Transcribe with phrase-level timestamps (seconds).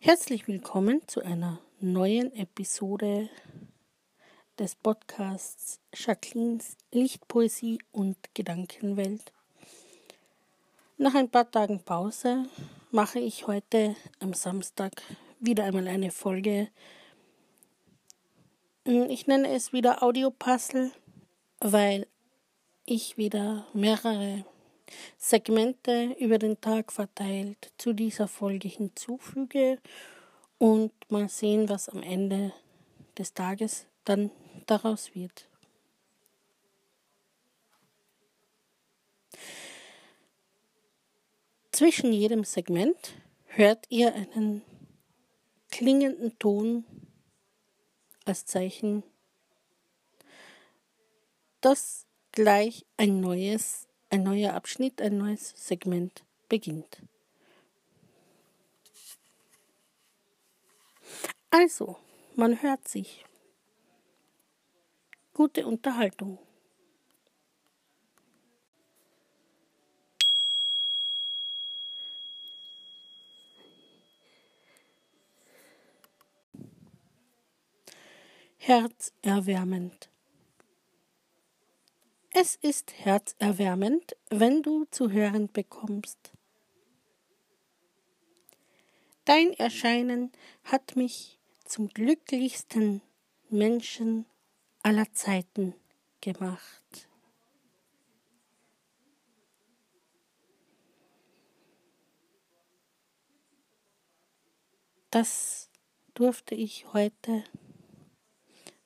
[0.00, 3.28] Herzlich willkommen zu einer neuen Episode
[4.56, 9.32] des Podcasts Jacquelines Lichtpoesie und Gedankenwelt.
[10.98, 12.46] Nach ein paar Tagen Pause
[12.92, 14.92] mache ich heute am Samstag
[15.40, 16.68] wieder einmal eine Folge.
[18.84, 20.92] Ich nenne es wieder Audio-Puzzle,
[21.58, 22.06] weil
[22.86, 24.44] ich wieder mehrere
[25.16, 29.78] Segmente über den Tag verteilt zu dieser Folge hinzufüge
[30.58, 32.52] und mal sehen, was am Ende
[33.16, 34.30] des Tages dann
[34.66, 35.48] daraus wird.
[41.72, 43.14] Zwischen jedem Segment
[43.46, 44.62] hört ihr einen
[45.70, 46.84] klingenden Ton
[48.24, 49.04] als Zeichen,
[51.60, 57.02] dass gleich ein neues ein neuer Abschnitt, ein neues Segment beginnt.
[61.50, 61.96] Also,
[62.34, 63.24] man hört sich.
[65.34, 66.38] Gute Unterhaltung.
[78.58, 80.10] Herzerwärmend.
[82.40, 86.30] Es ist herzerwärmend, wenn du zu hören bekommst.
[89.24, 90.30] Dein Erscheinen
[90.62, 93.02] hat mich zum glücklichsten
[93.50, 94.24] Menschen
[94.84, 95.74] aller Zeiten
[96.20, 97.08] gemacht.
[105.10, 105.70] Das
[106.14, 107.42] durfte ich heute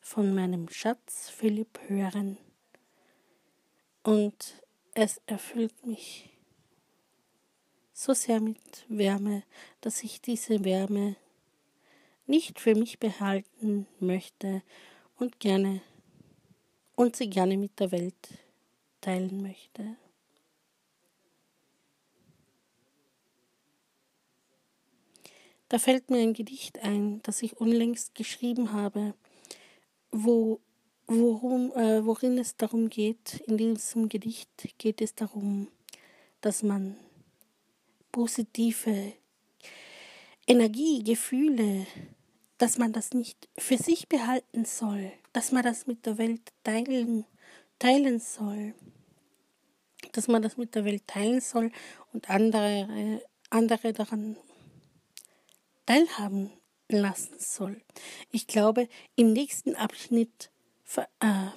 [0.00, 2.38] von meinem Schatz Philipp hören
[4.02, 4.62] und
[4.94, 6.28] es erfüllt mich
[7.92, 9.44] so sehr mit Wärme,
[9.80, 11.16] dass ich diese Wärme
[12.26, 14.62] nicht für mich behalten möchte
[15.18, 15.82] und gerne
[16.96, 18.38] und sie gerne mit der Welt
[19.00, 19.96] teilen möchte.
[25.68, 29.14] Da fällt mir ein Gedicht ein, das ich unlängst geschrieben habe,
[30.10, 30.60] wo
[31.20, 35.68] worum, äh, worin es darum geht, in diesem Gedicht geht es darum,
[36.40, 36.96] dass man
[38.10, 39.12] positive
[40.46, 41.86] Energie, Gefühle,
[42.58, 47.24] dass man das nicht für sich behalten soll, dass man das mit der Welt teilen,
[47.78, 48.74] teilen soll,
[50.12, 51.72] dass man das mit der Welt teilen soll
[52.12, 54.36] und andere, andere daran
[55.86, 56.50] teilhaben
[56.88, 57.80] lassen soll.
[58.30, 60.50] Ich glaube, im nächsten Abschnitt
[60.98, 61.48] äh,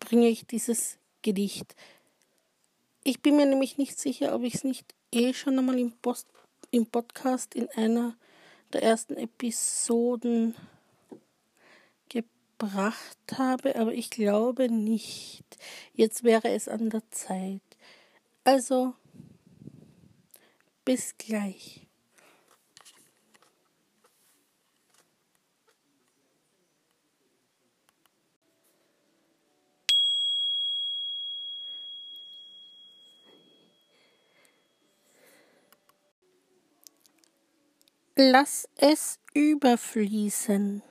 [0.00, 1.74] bringe ich dieses Gedicht.
[3.02, 6.26] Ich bin mir nämlich nicht sicher, ob ich es nicht eh schon einmal im, Post,
[6.70, 8.16] im Podcast in einer
[8.72, 10.54] der ersten Episoden
[12.08, 15.44] gebracht habe, aber ich glaube nicht.
[15.92, 17.62] Jetzt wäre es an der Zeit.
[18.42, 18.94] Also,
[20.84, 21.83] bis gleich.
[38.16, 40.84] Lass es überfließen.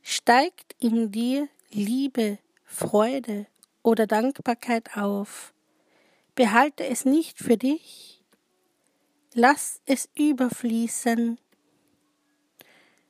[0.00, 3.46] Steigt in dir Liebe, Freude
[3.82, 5.52] oder Dankbarkeit auf,
[6.34, 8.24] behalte es nicht für dich,
[9.34, 11.38] lass es überfließen.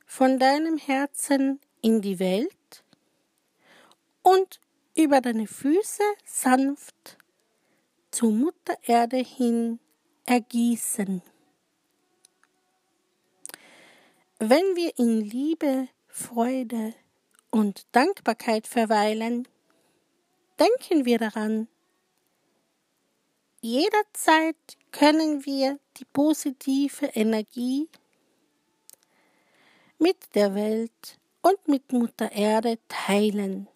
[0.05, 2.83] Von deinem Herzen in die Welt
[4.21, 4.59] und
[4.97, 7.17] über deine Füße sanft
[8.11, 9.79] zur Mutter Erde hin
[10.25, 11.21] ergießen.
[14.39, 16.93] Wenn wir in Liebe, Freude
[17.51, 19.47] und Dankbarkeit verweilen,
[20.59, 21.67] denken wir daran,
[23.61, 24.57] jederzeit
[24.91, 27.89] können wir die positive Energie
[29.97, 33.67] mit der Welt und mit Mutter Erde teilen.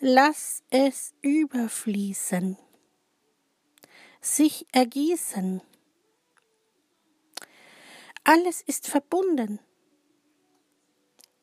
[0.00, 2.56] Lass es überfließen
[4.22, 5.60] sich ergießen.
[8.24, 9.58] Alles ist verbunden.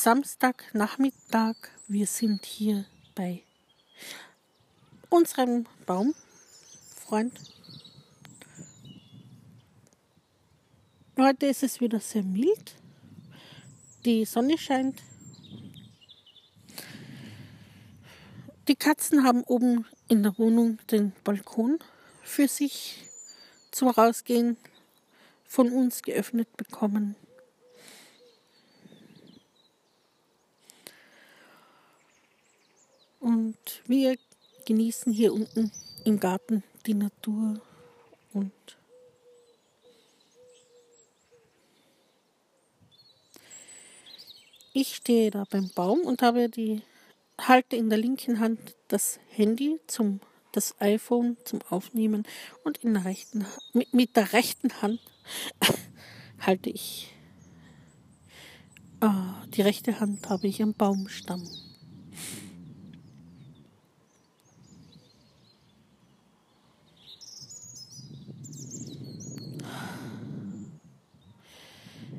[0.06, 1.56] Samstagnachmittag.
[1.88, 2.84] Wir sind hier
[3.16, 3.42] bei
[5.10, 7.32] unserem Baumfreund.
[11.18, 12.76] Heute ist es wieder sehr mild.
[14.04, 15.02] Die Sonne scheint.
[18.68, 21.80] Die Katzen haben oben in der Wohnung den Balkon
[22.22, 23.10] für sich
[23.72, 24.56] zum Rausgehen
[25.48, 27.16] von uns geöffnet bekommen.
[33.86, 34.16] Wir
[34.64, 35.70] genießen hier unten
[36.04, 37.60] im Garten die Natur
[38.32, 38.52] und
[44.72, 46.82] ich stehe da beim Baum und habe die
[47.40, 50.20] halte in der linken Hand das Handy zum
[50.52, 52.26] das iPhone zum Aufnehmen
[52.64, 55.00] und in der rechten mit, mit der rechten Hand
[56.40, 57.12] halte ich
[59.00, 61.42] ah, die rechte Hand habe ich am Baumstamm.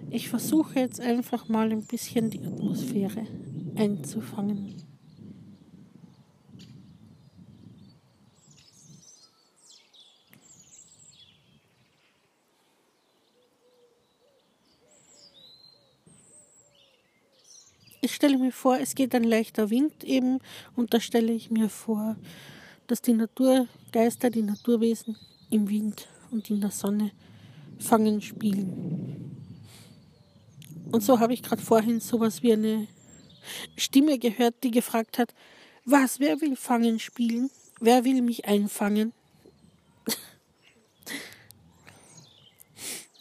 [0.10, 3.28] Ich versuche jetzt einfach mal ein bisschen die Atmosphäre
[3.76, 4.76] einzufangen.
[18.00, 20.40] Ich stelle mir vor, es geht ein leichter Wind eben
[20.78, 22.16] und da stelle ich mir vor,
[22.88, 25.18] dass die Naturgeister, die Naturwesen
[25.50, 27.12] im Wind und in der Sonne
[27.80, 29.37] fangen spielen.
[30.92, 32.88] Und so habe ich gerade vorhin sowas wie eine
[33.78, 35.34] Stimme gehört, die gefragt hat,
[35.86, 37.50] was, wer will Fangen spielen?
[37.80, 39.14] Wer will mich einfangen?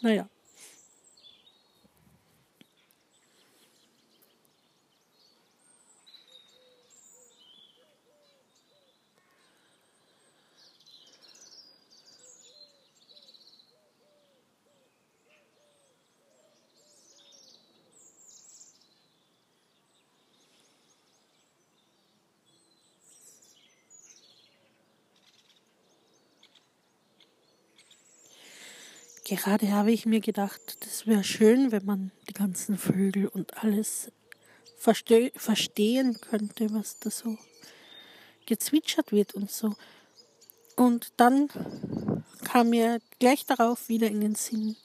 [0.01, 0.29] naja.
[29.29, 34.13] Gerade habe ich mir gedacht, das wäre schön, wenn man die ganzen Vögel und alles
[34.79, 37.37] verste verstehen könnte, was da so
[38.47, 39.75] gezwitschert wird und so.
[40.77, 41.49] Und dann
[42.45, 44.77] kam mir gleich darauf wieder in den Sinn,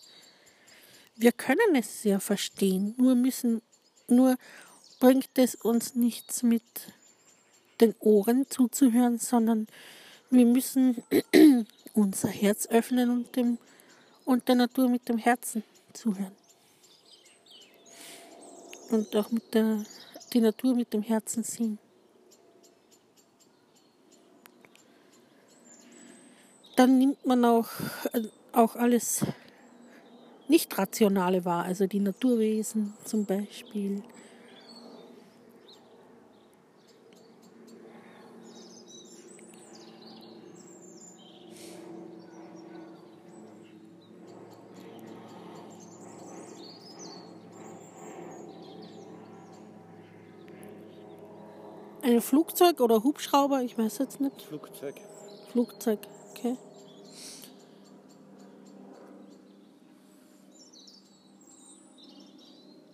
[1.16, 3.62] wir können es ja verstehen, nur müssen,
[4.08, 4.38] nur
[5.00, 6.64] bringt es uns nichts mit
[7.80, 9.68] den Ohren zuzuhören, sondern
[10.32, 11.04] wir müssen
[11.94, 13.60] unser Herz öffnen und dem
[14.26, 15.64] und der Natur mit dem Herzen
[15.94, 16.36] zuhören.
[18.90, 19.84] Und auch mit der
[20.34, 21.78] die Natur mit dem Herzen sehen.
[26.76, 27.68] Dann nimmt man auch,
[28.54, 29.26] auch alles
[30.48, 34.04] Nicht-Rationale wahr, also die Naturwesen zum Beispiel,
[52.12, 53.62] Ein Flugzeug oder Hubschrauber?
[53.62, 54.42] Ich weiß jetzt nicht.
[54.42, 54.96] Flugzeug.
[55.50, 56.00] Flugzeug,
[56.32, 56.58] okay.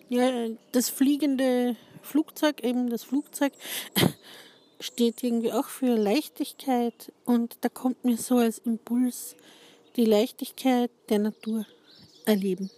[0.08, 0.30] Ja,
[0.70, 3.52] das fliegende Flugzeug, eben das Flugzeug,
[4.78, 9.34] steht irgendwie auch für Leichtigkeit und da kommt mir so als Impuls
[9.96, 11.66] die Leichtigkeit der Natur
[12.24, 12.70] erleben.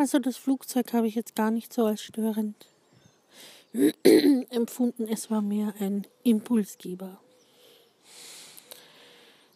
[0.00, 2.56] Also das Flugzeug habe ich jetzt gar nicht so als störend
[4.48, 5.06] empfunden.
[5.06, 7.20] Es war mehr ein Impulsgeber.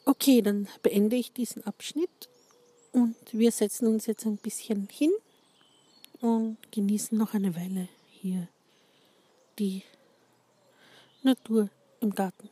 [0.05, 2.29] Okay, dann beende ich diesen Abschnitt
[2.93, 5.13] und wir setzen uns jetzt ein bisschen hin
[6.21, 8.47] und genießen noch eine Weile hier
[9.59, 9.83] die
[11.23, 11.71] Natur
[12.01, 12.51] im Garten.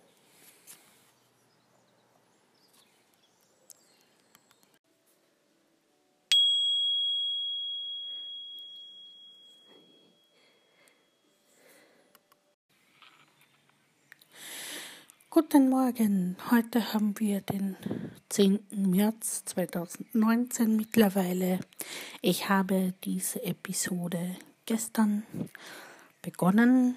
[15.43, 17.77] Guten Morgen, heute haben wir den
[18.29, 18.61] 10.
[18.71, 21.59] März 2019 mittlerweile.
[22.21, 25.25] Ich habe diese Episode gestern
[26.23, 26.95] begonnen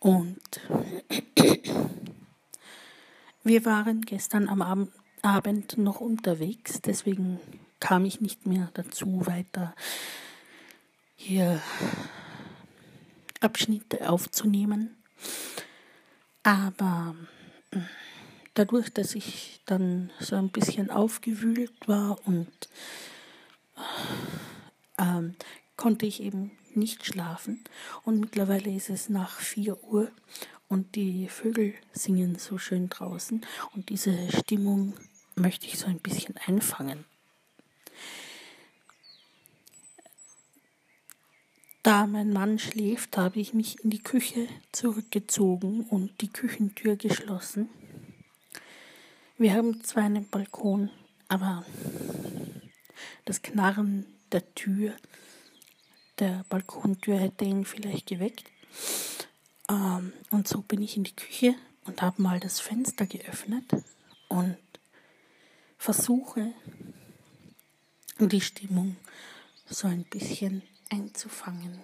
[0.00, 0.40] und
[3.44, 4.88] wir waren gestern am
[5.20, 7.38] Abend noch unterwegs, deswegen
[7.80, 9.74] kam ich nicht mehr dazu, weiter
[11.16, 11.60] hier
[13.40, 14.96] Abschnitte aufzunehmen.
[16.46, 17.16] Aber
[17.72, 17.80] mm,
[18.54, 22.48] dadurch, dass ich dann so ein bisschen aufgewühlt war und
[24.96, 25.34] ähm,
[25.76, 27.64] konnte ich eben nicht schlafen.
[28.04, 30.12] Und mittlerweile ist es nach 4 Uhr
[30.68, 34.94] und die Vögel singen so schön draußen und diese Stimmung
[35.34, 37.06] möchte ich so ein bisschen einfangen.
[41.86, 47.68] Da mein Mann schläft, habe ich mich in die Küche zurückgezogen und die Küchentür geschlossen.
[49.38, 50.90] Wir haben zwar einen Balkon,
[51.28, 51.64] aber
[53.24, 54.94] das Knarren der Tür,
[56.18, 58.50] der Balkontür hätte ihn vielleicht geweckt.
[59.70, 63.64] Ähm, und so bin ich in die Küche und habe mal das Fenster geöffnet
[64.26, 64.56] und
[65.78, 66.52] versuche
[68.18, 68.96] die Stimmung
[69.70, 71.80] so ein bisschen einzufangen.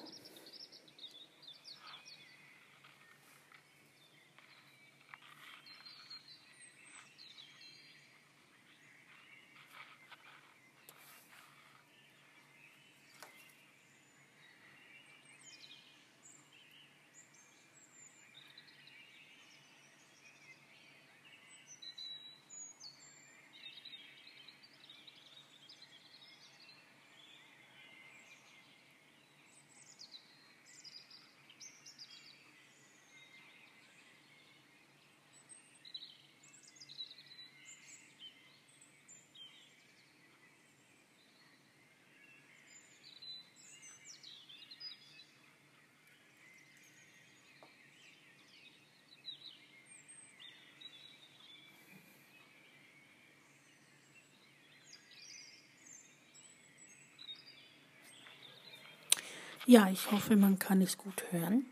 [59.66, 61.66] Ja, ich hoffe, man kann es gut hören.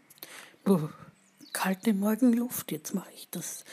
[0.65, 0.89] Oh,
[1.53, 2.71] kalte Morgenluft.
[2.71, 3.65] Jetzt mache ich das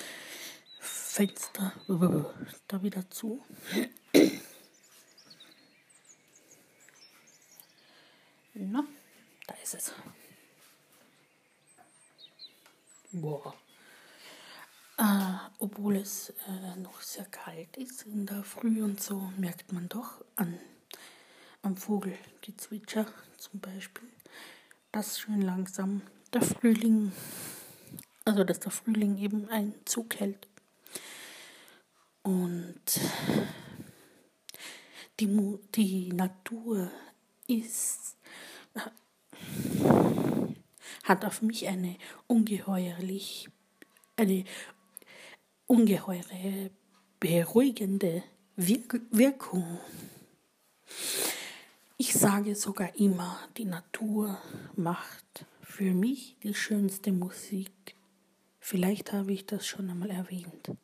[0.79, 2.25] Fenster oh,
[2.67, 3.45] da wieder zu.
[8.55, 8.83] Na,
[9.45, 9.93] da ist es.
[13.12, 13.53] Boah.
[14.97, 15.03] Äh,
[15.59, 20.25] obwohl es äh, noch sehr kalt ist in der Früh und so, merkt man doch
[20.36, 20.59] an
[21.61, 23.05] am Vogelgezwitscher
[23.37, 24.07] zum Beispiel,
[24.91, 26.01] dass schön langsam
[26.33, 27.11] der Frühling,
[28.25, 30.47] also dass der Frühling eben einen Zug hält.
[32.23, 32.81] Und
[35.19, 36.91] die, die Natur
[37.47, 38.17] ist,
[41.03, 41.97] hat auf mich eine
[42.27, 43.49] ungeheuerlich,
[44.17, 44.43] eine
[45.65, 46.69] ungeheure
[47.19, 48.23] beruhigende
[48.55, 49.79] Wirkung.
[52.00, 54.39] Ich sage sogar immer, die Natur
[54.75, 57.72] macht für mich die schönste Musik.
[58.60, 60.77] Vielleicht habe ich das schon einmal erwähnt.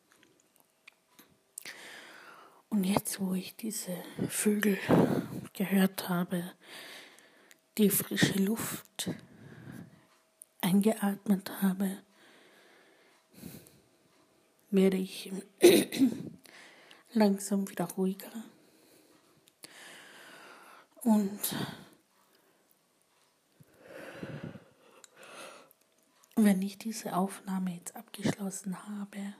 [2.68, 3.96] Und jetzt, wo ich diese
[4.28, 4.76] Vögel
[5.52, 6.50] gehört habe,
[7.78, 9.10] die frische Luft
[10.62, 11.98] eingeatmet habe,
[14.72, 15.30] werde ich
[17.12, 18.32] langsam wieder ruhiger
[21.04, 21.40] und
[26.36, 29.34] wenn ich diese Aufnahme jetzt abgeschlossen habe,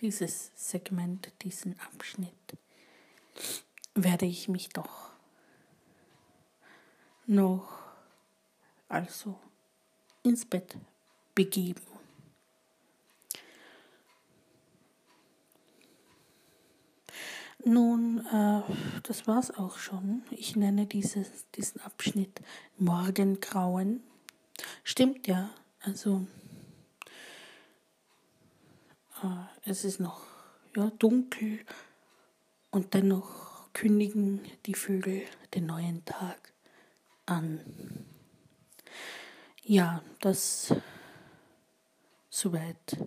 [0.00, 2.32] dieses Segment, diesen Abschnitt,
[3.94, 5.12] werde ich mich doch
[7.26, 7.82] noch
[8.88, 9.38] also
[10.22, 10.76] ins Bett
[11.34, 11.91] begeben.
[17.64, 18.62] Nun, äh,
[19.04, 20.22] das war's auch schon.
[20.30, 22.40] Ich nenne dieses, diesen Abschnitt
[22.76, 24.02] Morgengrauen.
[24.82, 25.50] Stimmt ja,
[25.80, 26.26] also
[29.22, 30.22] äh, es ist noch
[30.74, 31.60] ja, dunkel
[32.72, 35.22] und dennoch kündigen die Vögel
[35.54, 36.52] den neuen Tag
[37.26, 37.60] an.
[39.62, 40.74] Ja, das
[42.28, 42.98] soweit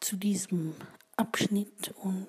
[0.00, 0.74] zu diesem
[1.20, 2.26] Abschnitt und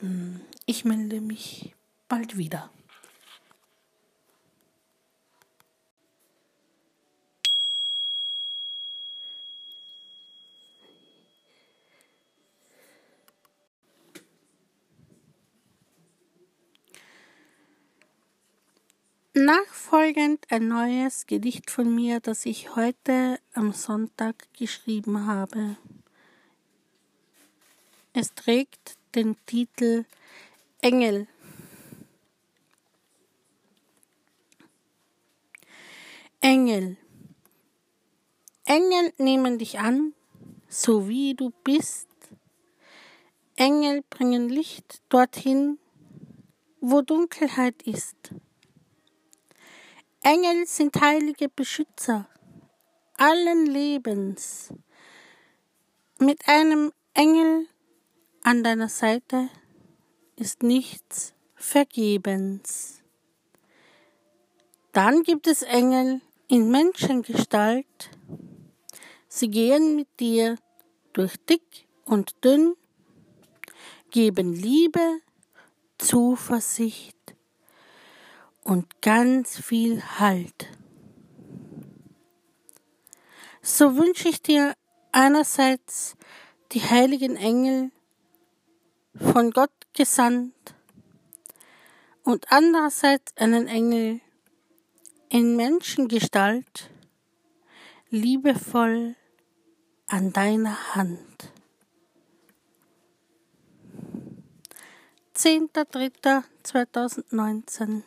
[0.00, 1.74] mm, ich melde mich
[2.08, 2.70] bald wieder.
[19.90, 25.76] Nachfolgend ein neues Gedicht von mir, das ich heute am Sonntag geschrieben habe.
[28.12, 30.04] Es trägt den Titel
[30.80, 31.26] Engel.
[36.40, 36.96] Engel.
[38.66, 40.14] Engel nehmen dich an,
[40.68, 42.06] so wie du bist.
[43.56, 45.80] Engel bringen Licht dorthin,
[46.80, 48.32] wo Dunkelheit ist.
[50.22, 52.28] Engel sind heilige Beschützer
[53.16, 54.68] allen Lebens.
[56.18, 57.66] Mit einem Engel
[58.42, 59.48] an deiner Seite
[60.36, 63.02] ist nichts vergebens.
[64.92, 68.10] Dann gibt es Engel in Menschengestalt.
[69.26, 70.58] Sie gehen mit dir
[71.14, 72.74] durch dick und dünn,
[74.10, 75.20] geben Liebe,
[75.96, 77.16] Zuversicht
[78.70, 80.68] und ganz viel Halt.
[83.62, 84.76] So wünsche ich dir
[85.10, 86.14] einerseits
[86.70, 87.90] die heiligen Engel
[89.16, 90.54] von Gott gesandt
[92.22, 94.20] und andererseits einen Engel
[95.30, 96.90] in Menschengestalt,
[98.10, 99.16] liebevoll
[100.06, 101.50] an deiner Hand.
[105.34, 108.04] 10.03.2019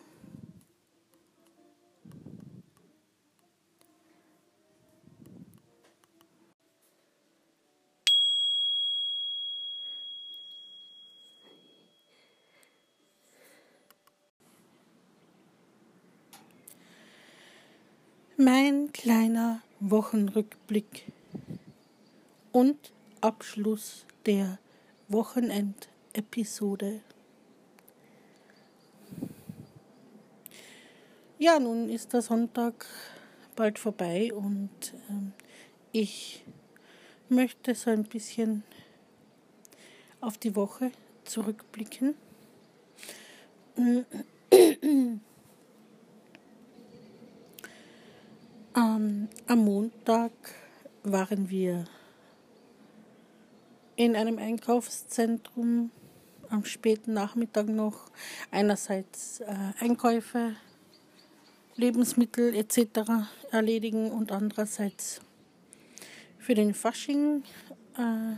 [18.43, 21.05] Mein kleiner Wochenrückblick
[22.51, 24.59] und Abschluss der
[25.07, 26.99] Wochenendepisode.
[31.39, 32.85] Ja, nun ist der Sonntag
[33.55, 35.31] bald vorbei und äh,
[35.93, 36.43] ich
[37.29, 38.65] möchte so ein bisschen
[40.19, 40.91] auf die Woche
[41.23, 42.15] zurückblicken.
[48.75, 50.31] Ähm, am Montag
[51.03, 51.85] waren wir
[53.95, 55.91] in einem Einkaufszentrum
[56.49, 58.09] am späten Nachmittag noch.
[58.49, 60.55] Einerseits äh, Einkäufe,
[61.75, 63.27] Lebensmittel etc.
[63.51, 65.21] erledigen und andererseits
[66.39, 67.43] für den Fasching
[67.95, 68.35] äh,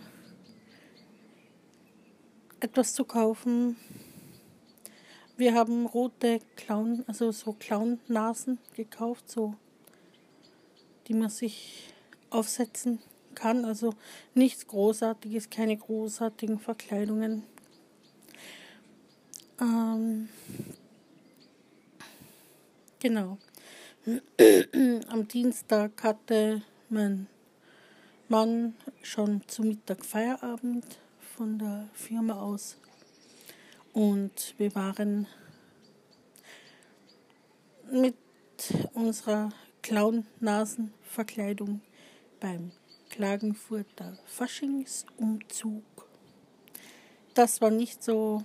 [2.60, 3.78] etwas zu kaufen.
[5.38, 9.56] Wir haben rote Clown, also so Clown-Nasen gekauft, so
[11.08, 11.94] die man sich
[12.30, 13.00] aufsetzen
[13.34, 13.66] kann.
[13.66, 13.94] Also
[14.34, 17.44] nichts Großartiges, keine großartigen Verkleidungen.
[19.60, 20.30] Ähm,
[23.00, 23.38] genau.
[25.08, 27.28] Am Dienstag hatte mein
[28.28, 30.86] Mann schon zu Mittag Feierabend
[31.36, 32.78] von der Firma aus
[33.94, 35.28] und wir waren
[37.92, 38.16] mit
[38.94, 39.52] unserer
[39.86, 41.80] Clown-Nasenverkleidung
[42.40, 42.72] beim
[43.12, 45.84] Klagenfurter Faschingsumzug.
[47.36, 48.44] Das war nicht so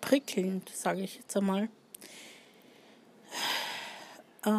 [0.00, 1.68] prickelnd, sage ich jetzt einmal,
[4.44, 4.50] äh,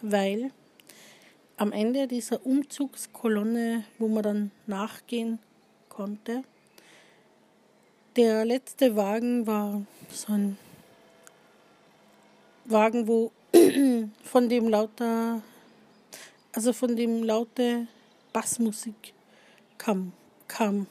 [0.00, 0.50] weil
[1.56, 5.38] am Ende dieser Umzugskolonne, wo man dann nachgehen
[5.88, 6.42] konnte,
[8.16, 10.58] der letzte Wagen war so ein
[12.64, 13.30] Wagen, wo
[14.24, 15.40] von dem lauter
[16.52, 17.86] also von dem laute
[18.32, 19.14] Bassmusik
[19.78, 20.12] kam.
[20.48, 20.86] kam.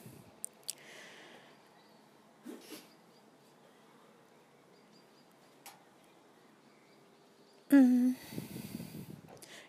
[7.70, 8.16] Mhm.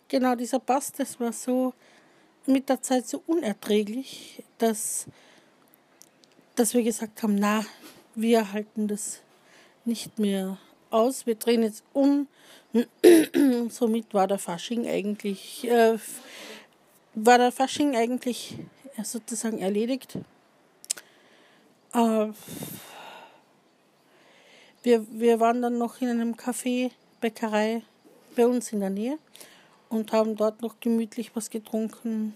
[0.08, 1.74] Genau, dieser Bass, das war so
[2.46, 5.06] mit der Zeit so unerträglich, dass,
[6.56, 7.66] dass wir gesagt haben, na,
[8.14, 9.22] wir halten das
[9.86, 10.58] nicht mehr
[10.94, 12.28] aus, wir drehen jetzt um.
[13.70, 15.98] Somit war der Fasching eigentlich, äh,
[17.14, 18.56] war der Fasching eigentlich
[19.04, 20.18] sozusagen erledigt.
[21.94, 22.28] Äh,
[24.84, 27.84] wir, wir waren dann noch in einem Café, Bäckerei
[28.36, 29.18] bei uns in der Nähe
[29.90, 32.36] und haben dort noch gemütlich was getrunken.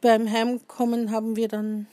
[0.00, 1.86] Beim Heimkommen haben wir dann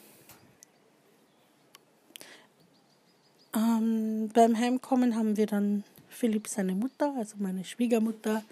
[3.56, 8.44] Ähm, beim Heimkommen haben wir dann Philipp seine Mutter, also meine Schwiegermutter,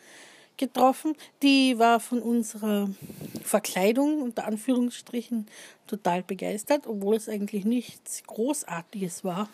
[0.58, 1.16] getroffen.
[1.42, 2.90] Die war von unserer
[3.44, 5.48] Verkleidung unter Anführungsstrichen
[5.88, 9.50] total begeistert, obwohl es eigentlich nichts Großartiges war.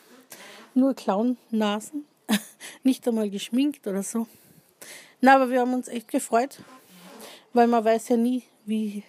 [0.74, 2.06] Nur Clown-Nasen.
[2.84, 4.28] nicht einmal geschminkt oder so.
[5.22, 6.60] Na, aber wir haben uns echt gefreut,
[7.54, 9.04] weil man weiß ja nie, wie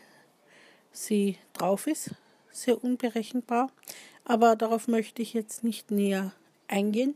[0.92, 2.10] sie drauf ist.
[2.50, 3.70] Sehr unberechenbar.
[4.28, 6.32] Aber darauf möchte ich jetzt nicht näher
[6.66, 7.14] eingehen.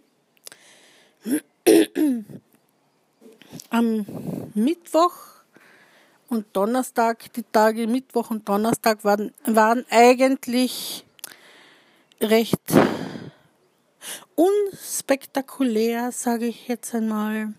[3.69, 4.07] Am
[4.55, 5.17] Mittwoch
[6.29, 11.05] und Donnerstag, die Tage Mittwoch und Donnerstag waren, waren eigentlich
[12.21, 12.63] recht
[14.37, 17.55] unspektakulär, sage ich jetzt einmal.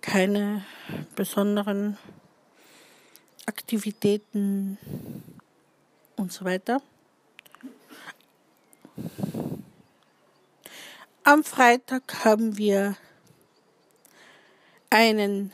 [0.00, 0.64] Keine
[1.14, 1.98] besonderen
[3.46, 4.76] Aktivitäten
[6.16, 6.82] und so weiter.
[11.24, 12.96] Am Freitag haben wir
[14.90, 15.52] einen,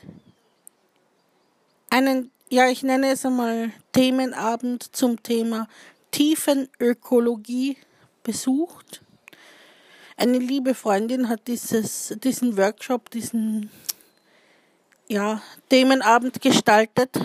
[1.90, 5.68] einen, ja, ich nenne es einmal Themenabend zum Thema
[6.10, 7.78] Tiefenökologie
[8.22, 9.02] besucht.
[10.16, 13.70] Eine liebe Freundin hat dieses, diesen Workshop, diesen
[15.08, 17.16] ja, Themenabend gestaltet.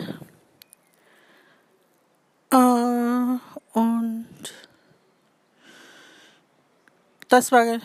[2.50, 3.38] Äh,
[3.74, 4.28] und
[7.30, 7.80] das war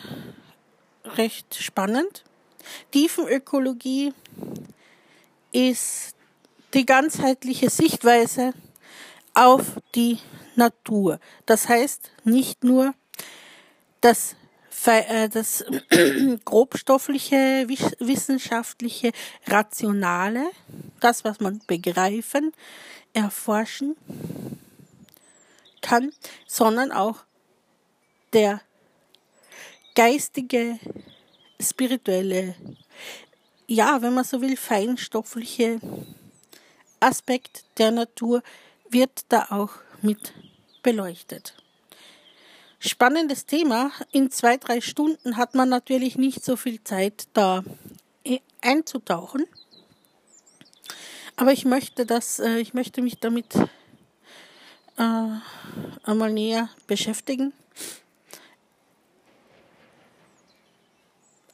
[1.05, 2.23] recht spannend.
[2.91, 4.13] Tiefenökologie
[5.51, 6.15] ist
[6.73, 8.53] die ganzheitliche Sichtweise
[9.33, 10.19] auf die
[10.55, 11.19] Natur.
[11.45, 12.93] Das heißt nicht nur
[14.01, 14.35] das,
[14.85, 15.65] äh, das
[16.45, 17.67] grobstoffliche,
[17.99, 19.11] wissenschaftliche,
[19.47, 20.45] rationale,
[20.99, 22.53] das, was man begreifen,
[23.13, 23.95] erforschen
[25.81, 26.11] kann,
[26.47, 27.17] sondern auch
[28.33, 28.61] der
[29.95, 30.79] geistige,
[31.59, 32.55] spirituelle,
[33.67, 35.79] ja, wenn man so will, feinstoffliche
[36.99, 38.43] Aspekt der Natur
[38.89, 40.33] wird da auch mit
[40.83, 41.55] beleuchtet.
[42.79, 43.91] Spannendes Thema.
[44.11, 47.63] In zwei, drei Stunden hat man natürlich nicht so viel Zeit, da
[48.61, 49.45] einzutauchen.
[51.35, 53.55] Aber ich möchte das, äh, ich möchte mich damit
[54.97, 55.29] äh,
[56.03, 57.53] einmal näher beschäftigen.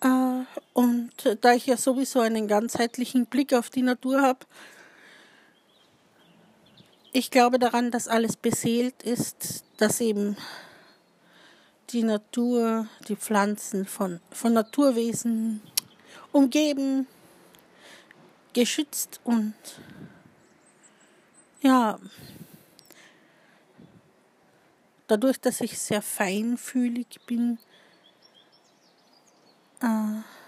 [0.01, 0.43] Äh,
[0.79, 1.11] und
[1.41, 4.45] da ich ja sowieso einen ganzheitlichen Blick auf die Natur habe,
[7.11, 10.37] ich glaube daran, dass alles beseelt ist, dass eben
[11.89, 15.59] die Natur, die Pflanzen von, von Naturwesen
[16.31, 17.07] umgeben,
[18.53, 19.55] geschützt und
[21.61, 21.99] ja,
[25.07, 27.59] dadurch, dass ich sehr feinfühlig bin,
[29.81, 30.38] äh,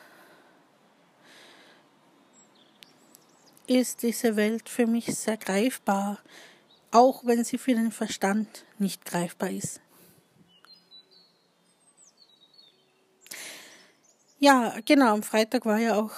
[3.67, 6.19] ist diese Welt für mich sehr greifbar,
[6.91, 9.81] auch wenn sie für den Verstand nicht greifbar ist.
[14.39, 16.11] Ja, genau, am Freitag war ja auch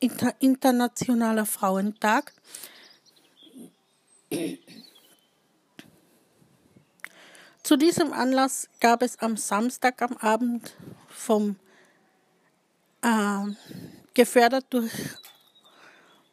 [0.00, 2.32] Inter Internationaler Frauentag.
[7.62, 10.76] Zu diesem Anlass gab es am Samstag am Abend
[11.08, 11.56] vom
[13.02, 13.44] äh,
[14.14, 14.92] gefördert durch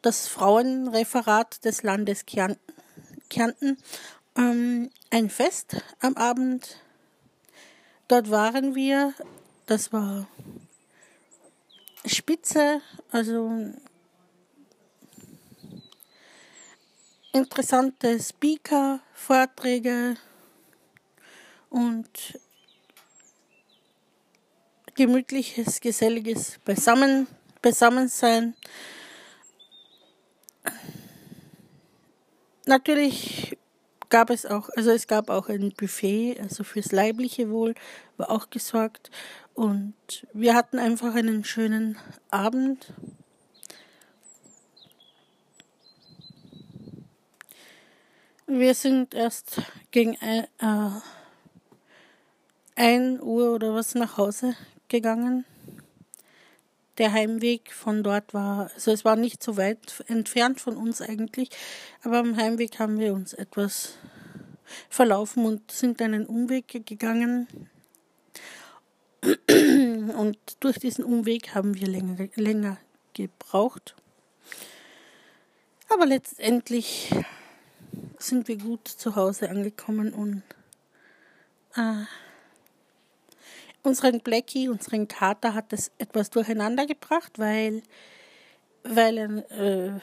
[0.01, 3.77] das Frauenreferat des Landes Kärnten
[4.35, 6.77] ähm, ein Fest am Abend.
[8.07, 9.13] Dort waren wir,
[9.65, 10.27] das war
[12.05, 13.73] spitze, also
[17.31, 20.15] interessante Speaker, Vorträge
[21.69, 22.39] und
[24.95, 27.27] gemütliches, geselliges Beisammen,
[27.61, 28.55] Beisammensein.
[32.71, 33.57] Natürlich
[34.07, 37.75] gab es auch, also es gab auch ein Buffet, also fürs leibliche Wohl
[38.15, 39.11] war auch gesorgt.
[39.53, 39.93] Und
[40.31, 41.97] wir hatten einfach einen schönen
[42.29, 42.93] Abend.
[48.47, 51.01] Wir sind erst gegen ein, äh,
[52.77, 54.55] 1 Uhr oder was nach Hause
[54.87, 55.43] gegangen.
[56.97, 61.49] Der Heimweg von dort war, also es war nicht so weit entfernt von uns eigentlich,
[62.03, 63.93] aber am Heimweg haben wir uns etwas
[64.89, 67.47] verlaufen und sind einen Umweg gegangen.
[69.23, 72.77] Und durch diesen Umweg haben wir länger, länger
[73.13, 73.95] gebraucht.
[75.89, 77.13] Aber letztendlich
[78.17, 80.43] sind wir gut zu Hause angekommen und
[81.75, 82.05] äh,
[83.83, 87.81] unseren Blackie, unseren Kater hat es etwas durcheinander gebracht, weil,
[88.83, 89.99] weil er, äh,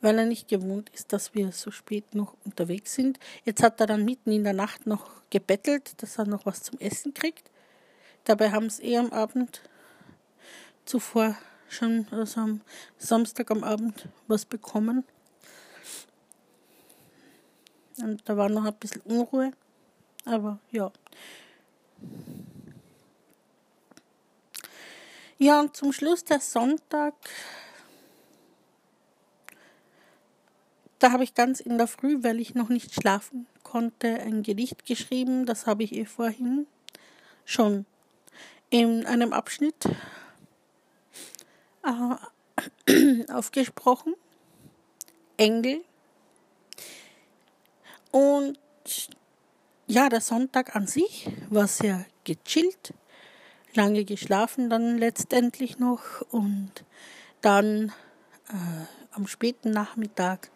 [0.00, 3.18] weil er nicht gewohnt ist, dass wir so spät noch unterwegs sind.
[3.44, 6.78] Jetzt hat er dann mitten in der Nacht noch gebettelt, dass er noch was zum
[6.78, 7.50] Essen kriegt.
[8.24, 9.62] Dabei haben sie eh am Abend
[10.84, 11.36] zuvor
[11.68, 12.60] schon, also am
[12.98, 15.04] Samstag am Abend, was bekommen.
[17.98, 19.52] Und da war noch ein bisschen Unruhe.
[20.26, 20.92] Aber ja.
[25.38, 27.14] Ja, und zum Schluss der Sonntag.
[30.98, 34.84] Da habe ich ganz in der Früh, weil ich noch nicht schlafen konnte, ein Gedicht
[34.84, 35.46] geschrieben.
[35.46, 36.66] Das habe ich eh vorhin
[37.44, 37.86] schon
[38.70, 39.84] in einem Abschnitt
[41.84, 44.14] äh, aufgesprochen.
[45.36, 45.84] Engel.
[48.10, 48.58] Und
[49.86, 52.92] ja, der Sonntag an sich war sehr gechillt,
[53.74, 56.84] lange geschlafen dann letztendlich noch und
[57.40, 57.92] dann
[58.48, 60.50] äh, am späten Nachmittag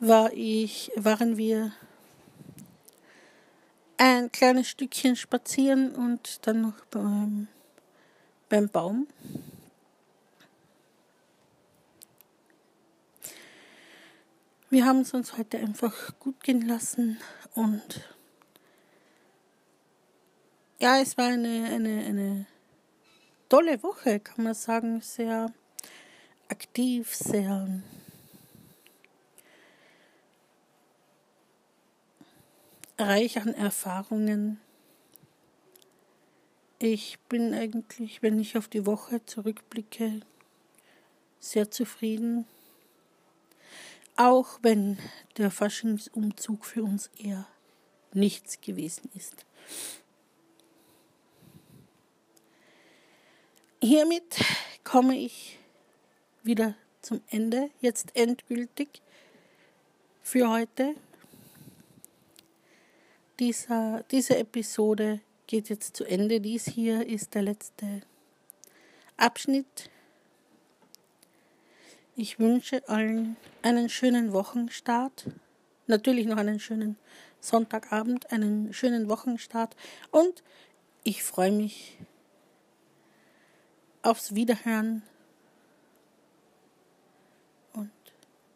[0.00, 1.72] war ich, waren wir
[3.96, 7.48] ein kleines Stückchen spazieren und dann noch beim,
[8.48, 9.06] beim Baum.
[14.70, 17.18] Wir haben es uns heute einfach gut gehen lassen
[17.54, 18.02] und
[20.82, 22.46] ja, es war eine, eine, eine
[23.48, 25.54] tolle Woche, kann man sagen, sehr
[26.48, 27.68] aktiv, sehr
[32.98, 34.60] reich an Erfahrungen.
[36.80, 40.22] Ich bin eigentlich, wenn ich auf die Woche zurückblicke,
[41.38, 42.44] sehr zufrieden.
[44.16, 44.98] Auch wenn
[45.36, 47.46] der Faschingsumzug für uns eher
[48.12, 49.46] nichts gewesen ist.
[53.82, 54.40] Hiermit
[54.84, 55.58] komme ich
[56.42, 59.02] wieder zum Ende, jetzt endgültig
[60.22, 60.94] für heute.
[63.40, 66.40] Dieser, diese Episode geht jetzt zu Ende.
[66.40, 68.02] Dies hier ist der letzte
[69.16, 69.90] Abschnitt.
[72.14, 75.26] Ich wünsche allen einen schönen Wochenstart.
[75.88, 76.96] Natürlich noch einen schönen
[77.40, 79.74] Sonntagabend, einen schönen Wochenstart.
[80.12, 80.44] Und
[81.02, 81.96] ich freue mich
[84.02, 85.02] aufs Wiederhören
[87.72, 87.90] und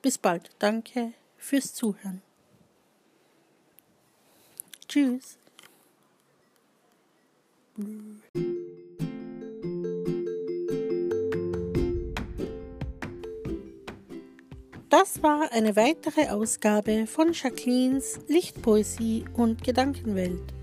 [0.02, 0.50] bis bald.
[0.58, 2.22] Danke fürs Zuhören.
[4.88, 5.38] Tschüss.
[14.88, 20.54] Das war eine weitere Ausgabe von Jacquelines Lichtpoesie und Gedankenwelt.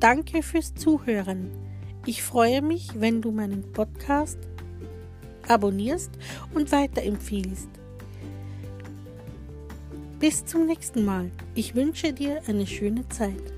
[0.00, 1.65] Danke fürs Zuhören.
[2.08, 4.38] Ich freue mich, wenn du meinen Podcast
[5.48, 6.12] abonnierst
[6.54, 7.68] und weiterempfiehlst.
[10.20, 11.32] Bis zum nächsten Mal.
[11.56, 13.55] Ich wünsche dir eine schöne Zeit.